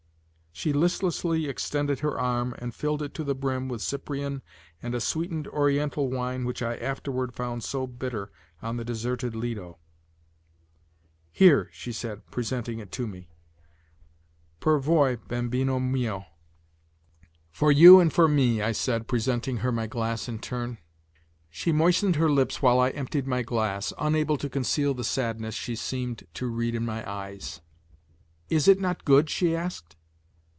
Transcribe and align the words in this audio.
She 0.53 0.73
listlessly 0.73 1.47
extended 1.47 2.01
her 2.01 2.19
arm 2.19 2.53
and 2.59 2.75
filled 2.75 3.01
it 3.01 3.15
to 3.15 3.23
the 3.23 3.33
brim 3.33 3.67
with 3.67 3.81
Cyprian 3.81 4.43
and 4.79 4.93
a 4.93 5.01
sweetened 5.01 5.47
Oriental 5.47 6.11
wine 6.11 6.43
which 6.45 6.61
I 6.61 6.75
afterward 6.75 7.33
found 7.33 7.63
so 7.63 7.87
bitter 7.87 8.31
on 8.61 8.77
the 8.77 8.85
deserted 8.85 9.33
Lido. 9.33 9.79
"Here," 11.31 11.69
she 11.71 11.91
said, 11.91 12.29
presenting 12.29 12.77
it 12.77 12.91
to 12.91 13.07
me, 13.07 13.29
"per 14.59 14.77
voi, 14.77 15.15
bambino 15.15 15.79
mio." 15.79 16.25
"For 17.49 17.71
you 17.71 17.99
and 17.99 18.13
for 18.13 18.27
me," 18.27 18.61
I 18.61 18.71
said, 18.73 19.07
presenting 19.07 19.57
her 19.59 19.71
my 19.71 19.87
glass 19.87 20.29
in 20.29 20.37
turn. 20.37 20.77
She 21.49 21.71
moistened 21.71 22.17
her 22.17 22.29
lips 22.29 22.61
while 22.61 22.79
I 22.79 22.89
emptied 22.91 23.25
my 23.25 23.41
glass, 23.41 23.93
unable 23.97 24.37
to 24.37 24.49
conceal 24.49 24.93
the 24.93 25.05
sadness 25.05 25.55
she 25.55 25.75
seemed 25.75 26.27
to 26.35 26.45
read 26.45 26.75
in 26.75 26.85
my 26.85 27.09
eyes. 27.09 27.61
"Is 28.49 28.67
it 28.67 28.79
not 28.79 29.05
good?" 29.05 29.27
she 29.27 29.55
asked. 29.55 29.95